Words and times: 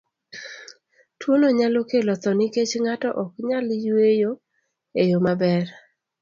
Tuwono 1.19 1.47
nyalo 1.59 1.79
kelo 1.89 2.13
tho 2.21 2.31
nikech 2.37 2.73
ng'ato 2.83 3.09
ok 3.23 3.31
nyal 3.47 3.67
yweyo 3.85 4.31
e 5.01 5.03
yo 5.09 5.17
maber. 5.25 5.65